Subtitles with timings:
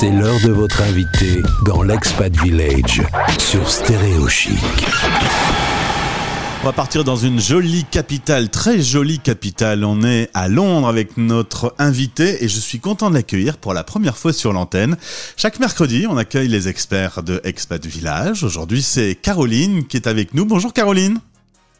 [0.00, 3.02] C'est l'heure de votre invité dans l'Expat Village
[3.38, 4.58] sur Stéréo Chic.
[6.62, 9.84] On va partir dans une jolie capitale, très jolie capitale.
[9.84, 13.84] On est à Londres avec notre invité et je suis content de l'accueillir pour la
[13.84, 14.96] première fois sur l'antenne.
[15.36, 18.42] Chaque mercredi, on accueille les experts de Expat Village.
[18.42, 20.46] Aujourd'hui, c'est Caroline qui est avec nous.
[20.46, 21.18] Bonjour Caroline.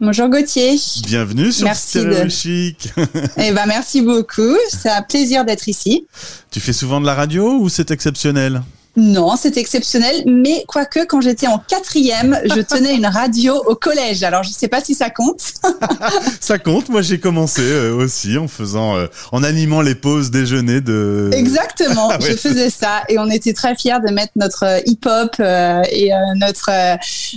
[0.02, 0.76] Bonjour Gauthier.
[1.04, 2.90] Bienvenue sur Stéréo Chic.
[3.36, 4.56] Eh ben, merci beaucoup.
[4.70, 6.06] C'est un plaisir d'être ici.
[6.50, 8.62] Tu fais souvent de la radio ou c'est exceptionnel?
[8.96, 14.24] Non, c'est exceptionnel, mais quoique quand j'étais en quatrième, je tenais une radio au collège.
[14.24, 15.40] Alors je ne sais pas si ça compte.
[16.40, 16.88] ça compte.
[16.88, 21.30] Moi j'ai commencé euh, aussi en faisant, euh, en animant les pauses déjeuner de.
[21.34, 22.08] Exactement.
[22.10, 26.10] Ah je faisais ça et on était très fiers de mettre notre euh, hip-hop et
[26.36, 26.70] notre,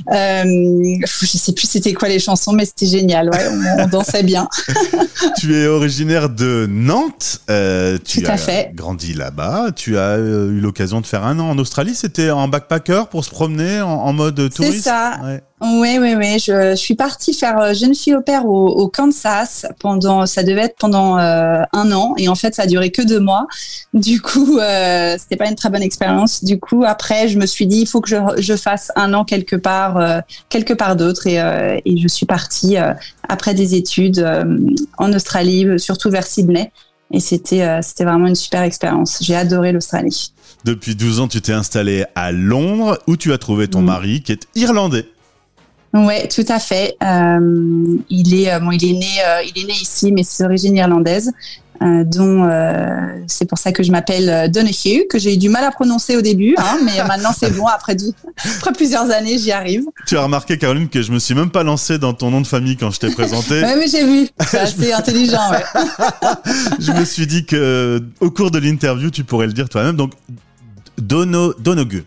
[0.10, 3.30] je sais plus c'était quoi les chansons, mais c'était génial.
[3.30, 3.48] Ouais,
[3.80, 4.48] on, dansait bien.
[5.38, 7.42] tu es originaire de Nantes.
[8.06, 8.72] tu Tout as à fait.
[8.74, 9.68] grandi là-bas.
[9.76, 13.30] Tu as eu l'occasion de faire un an en Australie, c'était en backpacker pour se
[13.30, 14.76] promener en, mode touriste.
[14.76, 15.20] C'est ça.
[15.64, 16.40] Oui, oui, oui.
[16.40, 20.76] Je, suis partie faire euh, jeune fille au père au, Kansas pendant, ça devait être
[20.78, 23.48] pendant euh, un an, et en fait, ça a duré que deux mois.
[23.94, 26.44] Du coup, euh, c'était pas une très bonne expérience.
[26.44, 29.56] Du coup, après, je me suis dit, il faut que je, fasse un an quelque
[29.56, 31.36] part, euh, quelque part d'autre, et,
[31.86, 32.76] et, je suis partie
[33.30, 34.26] après des études
[34.98, 36.72] en Australie, surtout vers Sydney.
[37.12, 39.20] Et c'était, c'était vraiment une super expérience.
[39.22, 40.34] J'ai adoré l'Australie.
[40.66, 43.86] Depuis 12 ans, tu t'es installé à Londres où tu as trouvé ton mm.
[43.86, 45.06] mari qui est irlandais.
[45.94, 46.96] Oui, tout à fait.
[47.04, 50.44] Euh, il est, euh, bon, il est né, euh, il est né ici, mais c'est
[50.44, 51.32] d'origine irlandaise.
[51.82, 52.48] Euh, dont
[53.28, 56.22] c'est pour ça que je m'appelle Donahue, que j'ai eu du mal à prononcer au
[56.22, 57.68] début, hein, mais maintenant c'est bon.
[57.68, 57.98] Après,
[58.58, 59.84] après plusieurs années, j'y arrive.
[60.08, 62.48] Tu as remarqué, Caroline, que je me suis même pas lancé dans ton nom de
[62.48, 63.62] famille quand je t'ai présenté.
[63.66, 64.30] oui, mais j'ai vu.
[64.48, 65.52] C'est assez intelligent.
[65.52, 65.64] Ouais.
[66.80, 69.98] je me suis dit que au cours de l'interview, tu pourrais le dire toi-même.
[69.98, 70.14] Donc
[70.98, 72.06] Dono, Donogu.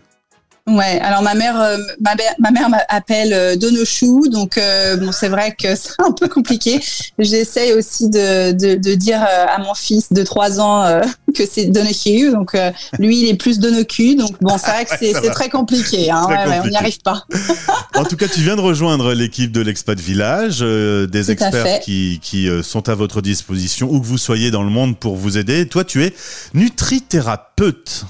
[0.67, 5.29] Ouais, alors ma mère, euh, ma, ma, mère m'appelle euh, Donochou, donc euh, bon, c'est
[5.29, 6.81] vrai que c'est un peu compliqué.
[7.17, 11.01] J'essaye aussi de, de, de, dire à mon fils de 3 ans
[11.33, 12.57] que c'est Donochou, donc
[12.99, 16.59] lui il est plus Donocu, donc bon, c'est vrai que c'est très compliqué, hein, ouais,
[16.61, 17.23] on n'y arrive pas.
[17.95, 22.49] en tout cas, tu viens de rejoindre l'équipe de l'Expat Village, des experts qui, qui
[22.61, 25.65] sont à votre disposition, où que vous soyez dans le monde pour vous aider.
[25.65, 26.13] Toi, tu es
[26.53, 28.05] nutrithérapeute.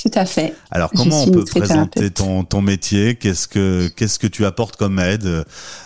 [0.00, 0.54] Tout à fait.
[0.70, 3.14] Alors, comment on peut présenter ton, ton métier?
[3.14, 5.44] Qu'est-ce que qu'est-ce que tu apportes comme aide euh,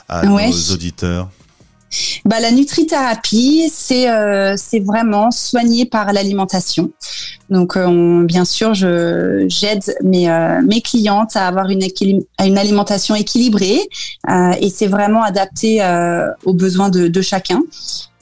[0.09, 0.39] à nos
[0.73, 1.29] auditeurs?
[2.25, 6.91] Bah, la nutrithérapie, c'est euh, c'est vraiment soigner par l'alimentation.
[7.51, 10.29] Donc, euh, bien sûr, je j'aide mes
[10.67, 11.87] mes clientes à avoir une
[12.45, 13.81] une alimentation équilibrée
[14.61, 15.81] et c'est vraiment adapté
[16.45, 17.61] aux besoins de, de chacun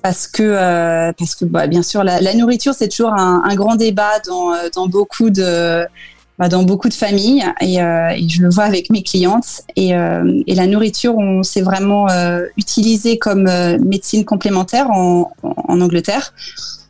[0.04, 4.20] parce que euh, parce que bah, bien sûr la, nourriture c'est toujours un, grand débat
[4.26, 5.82] dans, euh, beaucoup de
[6.38, 7.42] bah, dans beaucoup de familles.
[7.62, 9.62] Et, euh, et, je le vois avec mes clientes.
[9.76, 12.08] Et, la nourriture on s'est vraiment
[12.58, 13.44] utilisé comme
[13.82, 15.32] médecine complémentaire en,
[15.68, 16.34] Angleterre.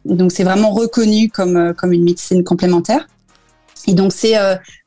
[0.04, 3.06] Donc c'est vraiment reconnu comme comme une médecine complémentaire.
[3.86, 4.34] Et donc c'est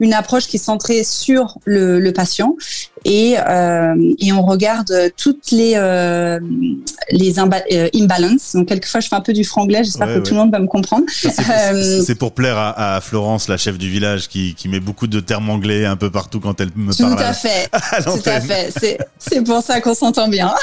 [0.02, 2.58] une approche qui est centrée sur le patient
[3.08, 6.40] et, euh, et on regarde toutes les euh,
[7.10, 8.54] les euh, imbalances.
[8.54, 10.68] Donc quelquefois je fais un peu du franglais, j'espère que tout le monde va me
[10.68, 11.06] comprendre.
[11.10, 15.22] C'est pour plaire à, à, Florence, la chef du village, qui, qui met beaucoup de
[15.22, 17.16] termes anglais un peu partout quand elle me parle.
[17.18, 17.70] Tout à fait,
[18.04, 18.98] tout à fait.
[19.18, 20.54] C'est pour ça qu'on s'entend bien.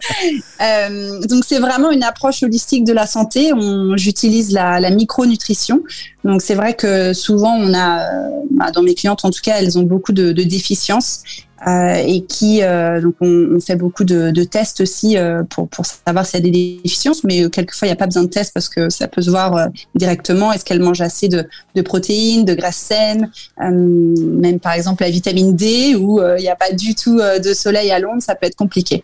[0.60, 3.52] euh, donc c'est vraiment une approche holistique de la santé.
[3.94, 5.80] J'utilise la, la micronutrition.
[6.24, 8.06] Donc c'est vrai que souvent on a,
[8.50, 11.22] bah, dans mes clientes en tout cas, elles ont beaucoup de, de déficiences
[11.64, 16.48] et qui euh, donc on, fait beaucoup de, tests aussi euh, pour, savoir s'il y
[16.48, 19.08] a des déficiences, mais quelquefois il n'y a pas besoin de tests parce que ça
[19.08, 20.52] peut se voir directement.
[20.52, 25.56] Est-ce qu'elle mange assez de, de, protéines, de graisses saines, même par exemple la vitamine
[25.56, 28.56] D où il n'y a pas du tout de soleil à l'ombre, ça peut être
[28.56, 29.02] compliqué.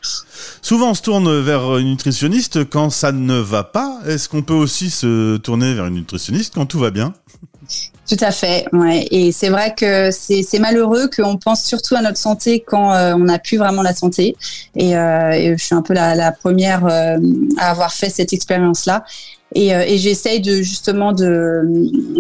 [0.61, 4.01] Souvent on se tourne vers une nutritionniste quand ça ne va pas.
[4.07, 7.15] Est-ce qu'on peut aussi se tourner vers une nutritionniste quand tout va bien?
[8.09, 9.07] Tout à fait, ouais.
[9.11, 13.21] Et c'est vrai que c'est malheureux qu'on pense surtout à notre santé quand euh, on
[13.21, 14.37] n'a plus vraiment la santé.
[14.77, 17.17] Et, euh, je suis un peu la, première euh,
[17.59, 19.05] à avoir fait cette expérience-là.
[19.55, 21.63] Et, j'essaye de justement de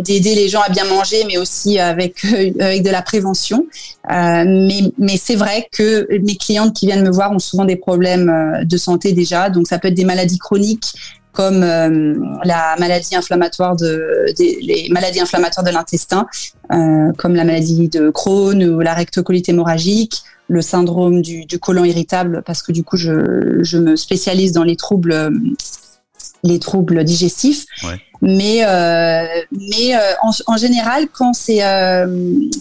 [0.00, 2.24] d'aider les gens à bien manger, mais aussi avec
[2.60, 3.66] avec de la prévention.
[4.08, 8.62] mais mais c'est vrai que mes clientes qui viennent me voir ont souvent des problèmes
[8.64, 9.50] de santé déjà.
[9.50, 10.92] Donc ça peut être des maladies chroniques,
[11.32, 12.14] comme euh,
[12.44, 16.26] la maladie inflammatoire de les maladies inflammatoires de l'intestin,
[16.72, 21.84] euh, comme la maladie de Crohn ou la rectocolite hémorragique, le syndrome du, du côlon
[21.84, 25.32] irritable, parce que du coup je, je me spécialise dans les troubles
[26.44, 27.66] les troubles digestifs.
[28.20, 31.58] Mais, euh, mais en, en, général, quand ces,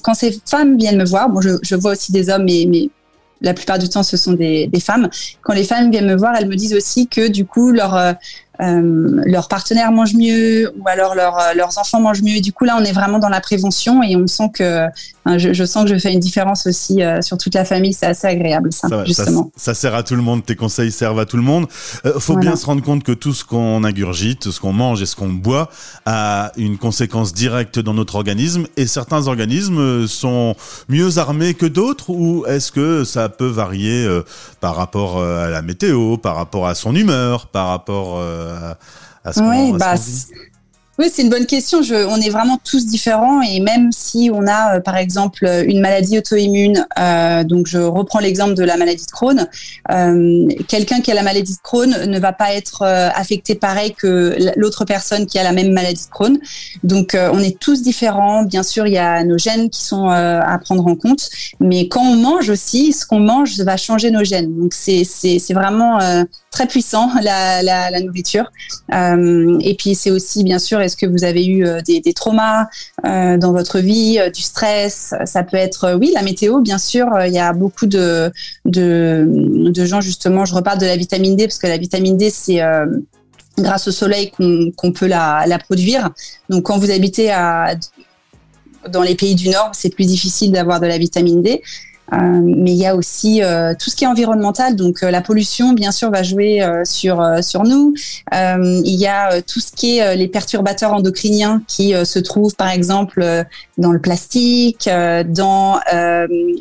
[0.01, 2.89] quand ces femmes viennent me voir, bon, je, je vois aussi des hommes, mais, mais
[3.41, 5.09] la plupart du temps, ce sont des, des, femmes.
[5.41, 8.15] Quand les femmes viennent me voir, elles me disent aussi que du coup, leur,
[8.61, 12.39] leurs partenaires mangent mieux ou alors euh, leurs enfants mangent mieux.
[12.41, 14.85] Du coup, là, on est vraiment dans la prévention et on sent que
[15.25, 17.94] je, sens que je fais une différence aussi euh, sur toute la famille.
[17.94, 19.51] C'est assez agréable, ça, justement.
[19.56, 20.45] Ça, sert à tout le monde.
[20.45, 21.68] Tes conseils servent à tout le monde.
[22.06, 25.06] Il faut bien se rendre compte que tout ce qu'on ingurgite, ce qu'on mange et
[25.06, 25.69] ce qu'on boit
[26.06, 28.65] a une conséquence directe dans notre organisme.
[28.77, 30.56] Et certains organismes sont
[30.89, 34.07] mieux armés que d'autres ou est-ce que ça peut varier
[34.59, 38.77] par rapport à la météo, par rapport à son humeur, par rapport à,
[39.38, 39.95] oui, bah,
[41.01, 41.81] oui, c'est une bonne question.
[41.81, 45.81] Je, on est vraiment tous différents et même si on a, euh, par exemple, une
[45.81, 49.48] maladie auto-immune, euh, donc je reprends l'exemple de la maladie de Crohn,
[49.92, 53.94] euh, quelqu'un qui a la maladie de Crohn ne va pas être euh, affecté pareil
[53.94, 56.38] que l'autre personne qui a la même maladie de Crohn.
[56.83, 58.44] Donc, on est tous différents.
[58.44, 62.04] Bien sûr, il y a nos gènes qui sont à prendre en compte, mais quand
[62.04, 64.56] on mange aussi, ce qu'on mange va changer nos gènes.
[64.56, 66.00] Donc, c'est vraiment
[66.51, 68.51] très puissant la, nourriture.
[68.92, 72.68] et puis, c'est aussi, bien sûr, est-ce que vous avez eu euh, des, traumas
[73.06, 75.15] euh, dans votre vie, euh, du stress?
[75.25, 77.07] Ça peut être, oui, la météo, bien sûr.
[77.25, 78.31] Il y a beaucoup de,
[78.75, 82.62] gens, justement, je reparle de la vitamine D, parce que la vitamine D, c'est
[83.57, 86.09] grâce au soleil qu'on peut la, produire.
[86.50, 87.33] Donc, quand vous habitez
[88.89, 91.62] dans les pays du Nord, c'est plus difficile d'avoir de la vitamine D.
[92.13, 94.75] Euh, mais il y a aussi euh, tout ce qui est environnemental.
[94.75, 97.93] Donc euh, la pollution, bien sûr, va jouer sur sur nous.
[98.31, 103.23] il y a tout ce qui est les perturbateurs endocriniens qui se trouvent, par exemple,
[103.77, 104.89] dans le plastique,
[105.27, 105.79] dans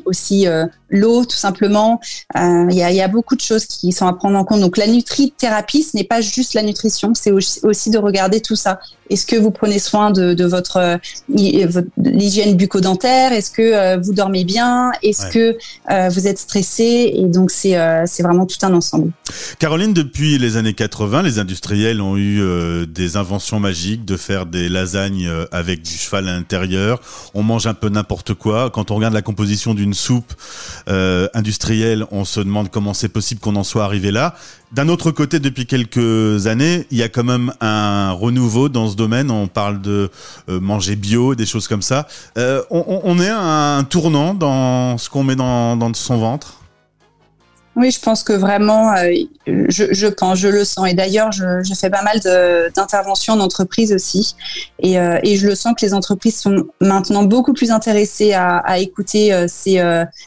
[0.05, 0.47] aussi
[0.89, 2.01] l'eau, tout simplement.
[2.35, 4.61] Il y, a, y, a, beaucoup de choses qui sont à prendre en compte.
[4.61, 8.81] Donc la nutrithérapie, ce n'est pas juste la nutrition, c'est aussi de regarder tout ça.
[9.11, 10.99] Est-ce que vous prenez soin de, de votre
[11.29, 13.33] l'hygiène bucco-dentaire?
[13.33, 14.93] Est-ce que vous dormez bien?
[15.03, 15.57] Est-ce que
[15.91, 17.13] euh, vous êtes stressé?
[17.15, 19.13] Et donc c'est euh, c'est vraiment tout un ensemble.
[19.59, 24.47] Caroline, depuis les années 80, les industriels ont eu euh, des inventions magiques de faire
[24.47, 27.01] des lasagnes avec du cheval à l'intérieur.
[27.35, 28.71] On mange un peu n'importe quoi.
[28.71, 30.33] Quand on regarde la composition d'une soupe
[30.87, 34.35] industrielle, on se demande comment c'est possible qu'on en soit arrivé là.
[34.73, 38.95] D'un autre côté, depuis quelques années, il y a quand même un renouveau dans ce
[39.31, 40.11] On parle de
[40.49, 42.07] manger bio, des choses comme ça.
[42.37, 46.60] on, on, est à un tournant dans ce qu'on met dans son ventre?
[47.77, 49.13] Oui, je pense que vraiment, euh,
[49.47, 50.89] je, je, pense, je le sens.
[50.89, 52.19] Et d'ailleurs, je, je, fais pas mal
[52.75, 54.35] d'interventions en entreprise aussi.
[54.81, 58.57] Et, euh, et, je le sens que les entreprises sont maintenant beaucoup plus intéressées à,
[58.59, 59.81] à écouter euh, ces,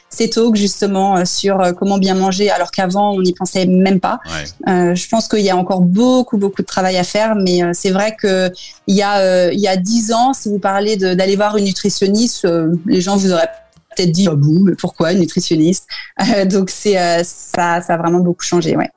[0.10, 4.20] ces talks justement sur comment bien manger, alors qu'avant, on n'y pensait même pas.
[4.66, 7.36] je pense qu'il y a encore beaucoup, beaucoup de travail à faire.
[7.36, 8.52] Mais c'est vrai que
[8.88, 12.48] il y a il y a dix ans, si vous parlez d'aller voir une nutritionniste,
[12.86, 13.50] les gens vous auraient
[13.96, 15.88] peut-être dit ah bon, mais pourquoi nutritionniste?
[16.22, 18.90] Euh, Donc c'est euh, ça, ça a vraiment beaucoup changé, ouais.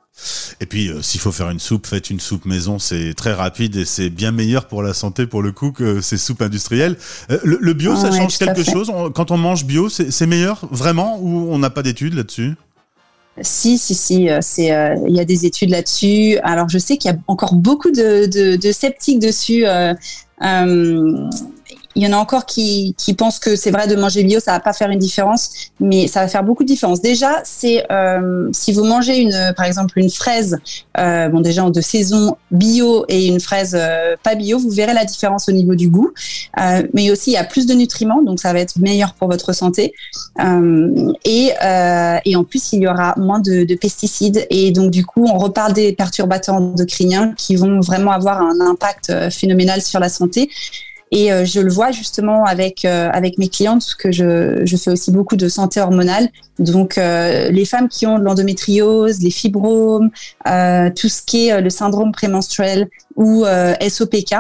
[0.61, 3.77] Et puis, euh, s'il faut faire une soupe, faites une soupe maison, c'est très rapide
[3.77, 6.97] et c'est bien meilleur pour la santé pour le coup que ces soupes industrielles.
[7.45, 8.91] le, bio, ça change quelque chose?
[9.15, 12.55] Quand on mange bio, c'est meilleur vraiment ou on n'a pas d'études là-dessus?
[13.43, 14.73] Si, si, si, c'est
[15.07, 16.39] il y a des études là-dessus.
[16.43, 19.67] Alors je sais qu'il y a encore beaucoup de, de, de sceptiques dessus.
[20.43, 21.29] Euh,
[21.97, 24.53] il y en a encore qui, qui pensent que c'est vrai de manger bio, ça
[24.53, 27.01] va pas faire une différence, mais ça va faire beaucoup de différence.
[27.01, 30.59] Déjà, c'est euh, si vous mangez une, par exemple, une fraise,
[30.99, 35.07] euh, bon déjà de saison bio et une fraise euh, pas bio, vous verrez la
[35.07, 36.11] différence au niveau du goût.
[36.61, 39.29] Euh, mais aussi, il y a plus de nutriments, donc ça va être meilleur pour
[39.29, 39.95] votre santé.
[40.41, 44.47] Euh, et, euh, et en plus, il y aura moins de, de pesticides.
[44.51, 49.31] Et donc, du coup, on reparle des perturbateurs endocriniens qui vont vraiment avoir un impact
[49.31, 50.51] phénoménal sur la santé.
[51.13, 54.91] Et euh, je le vois justement avec euh, avec mes clientes que je, je fais
[54.91, 56.29] aussi beaucoup de santé hormonale.
[56.59, 60.11] Donc euh, les femmes qui ont de l'endométriose, les fibromes,
[60.45, 63.45] tout ce qui est le syndrome prémenstruel ou
[63.89, 64.35] SOPK,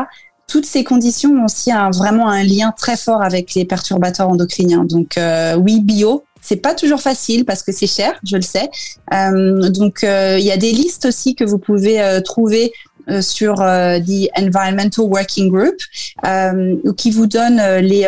[0.49, 4.85] toutes ces conditions ont aussi un, vraiment un lien très fort avec les perturbateurs endocriniens.
[4.85, 5.19] Donc
[5.59, 8.69] oui, bio, c'est pas toujours facile parce que c'est cher, je le sais.
[9.13, 12.71] Euh, donc il y a des listes aussi que vous pouvez trouver euh,
[13.21, 15.77] sur euh, the Environmental Working Group,
[16.27, 18.07] euh, qui vous donne les,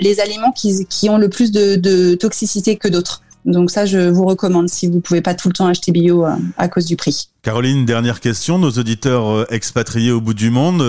[0.00, 3.22] les aliments qui, qui ont le plus de, de toxicité que d'autres.
[3.44, 6.24] Donc ça, je vous recommande si vous pouvez pas tout le temps acheter bio
[6.56, 7.28] à cause du prix.
[7.42, 8.58] Caroline, dernière question.
[8.60, 10.80] Nos auditeurs expatriés au bout du monde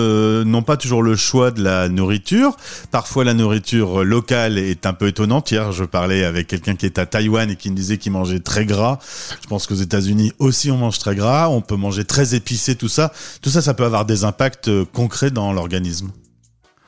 [0.44, 2.56] n'ont pas toujours le choix de la nourriture.
[2.92, 5.50] Parfois, la nourriture locale est un peu étonnante.
[5.50, 8.38] Hier, je parlais avec quelqu'un qui est à Taïwan et qui me disait qu'il mangeait
[8.38, 9.00] très gras.
[9.42, 11.48] Je pense qu'aux États-Unis aussi, on mange très gras.
[11.48, 13.12] On peut manger très épicé, tout ça.
[13.42, 16.12] Tout ça, ça peut avoir des impacts concrets dans l'organisme.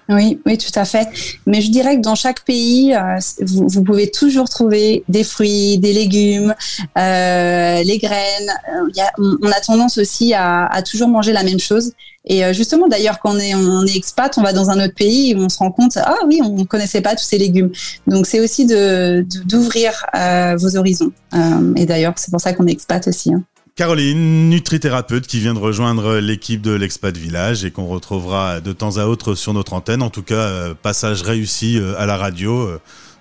[0.08, 1.08] Oui, oui, tout à fait.
[1.46, 5.92] Mais je dirais que dans chaque pays, euh, vous, pouvez toujours trouver des fruits, des
[5.92, 6.54] légumes,
[6.96, 8.52] euh, les graines.
[8.72, 11.92] Euh, on, a tendance aussi à, toujours manger la même chose.
[12.24, 14.94] Et euh, justement, d'ailleurs, quand on est, on est expat, on va dans un autre
[14.94, 17.72] pays et on se rend compte, ah oui, on ne connaissait pas tous ces légumes.
[18.06, 20.06] Donc, c'est aussi de d'ouvrir
[20.56, 21.12] vos horizons.
[21.76, 23.32] et d'ailleurs, c'est pour ça qu'on est expat aussi.
[23.32, 23.42] Hein.
[23.76, 28.96] Caroline, nutrithérapeute qui vient de rejoindre l'équipe de l'Expat Village et qu'on retrouvera de temps
[28.96, 30.00] à autre sur notre antenne.
[30.00, 32.70] En tout cas, euh, passage réussi euh, à la radio.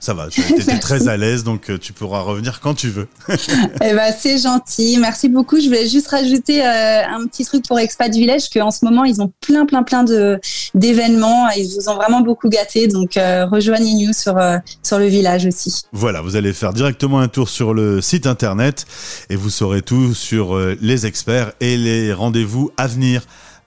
[0.05, 3.07] Euh, ça va, tu étais très à l'aise, donc tu pourras revenir quand tu veux.
[3.29, 5.59] eh ben, c'est gentil, merci beaucoup.
[5.59, 9.31] Je voulais juste rajouter un petit truc pour Expat Village, qu'en ce moment, ils ont
[9.41, 10.39] plein, plein, plein de
[10.73, 11.49] d'événements.
[11.51, 14.37] Ils vous ont vraiment beaucoup gâté, donc rejoignez-nous sur,
[14.83, 15.81] sur le village aussi.
[15.91, 18.85] Voilà, vous allez faire directement un tour sur le site internet
[19.29, 23.23] et vous saurez tout sur les experts et les rendez-vous à venir.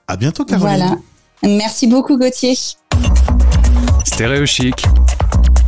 [0.07, 0.77] À bientôt, Caroline.
[0.77, 1.57] Voilà.
[1.57, 2.55] Merci beaucoup, Gauthier.
[4.05, 4.83] Stéréo Chic,